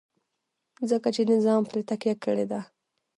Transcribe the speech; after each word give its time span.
ځکه 0.89 1.07
چې 1.15 1.21
نظام 1.33 1.61
پرې 1.69 1.81
تکیه 1.89 2.15
کړې 2.23 2.45
ده. 2.51 2.61